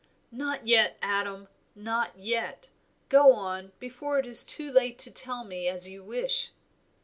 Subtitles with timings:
[0.31, 1.47] "Not yet, Adam!
[1.75, 2.69] not yet!
[3.09, 6.49] Go on, before it is too late to tell me as you wish."